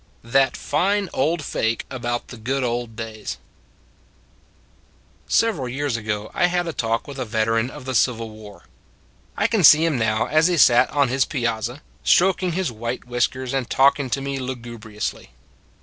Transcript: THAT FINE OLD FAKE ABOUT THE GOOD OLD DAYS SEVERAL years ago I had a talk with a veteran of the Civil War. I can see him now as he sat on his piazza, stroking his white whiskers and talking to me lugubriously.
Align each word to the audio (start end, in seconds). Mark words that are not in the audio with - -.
THAT 0.23 0.57
FINE 0.57 1.09
OLD 1.13 1.43
FAKE 1.43 1.85
ABOUT 1.91 2.29
THE 2.29 2.37
GOOD 2.37 2.63
OLD 2.63 2.95
DAYS 2.95 3.37
SEVERAL 5.27 5.69
years 5.69 5.95
ago 5.95 6.31
I 6.33 6.47
had 6.47 6.67
a 6.67 6.73
talk 6.73 7.07
with 7.07 7.19
a 7.19 7.23
veteran 7.23 7.69
of 7.69 7.85
the 7.85 7.93
Civil 7.93 8.31
War. 8.31 8.63
I 9.37 9.45
can 9.45 9.63
see 9.63 9.85
him 9.85 9.99
now 9.99 10.25
as 10.25 10.47
he 10.47 10.57
sat 10.57 10.89
on 10.89 11.09
his 11.09 11.25
piazza, 11.25 11.83
stroking 12.03 12.53
his 12.53 12.71
white 12.71 13.05
whiskers 13.05 13.53
and 13.53 13.69
talking 13.69 14.09
to 14.09 14.21
me 14.21 14.39
lugubriously. 14.39 15.33